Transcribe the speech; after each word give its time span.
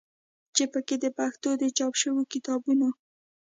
چې 0.55 0.63
په 0.71 0.79
کې 0.87 0.95
د 1.03 1.05
پښتو 1.17 1.49
د 1.61 1.63
چاپ 1.77 1.93
شوي 2.01 2.23
کتابونو 2.33 2.87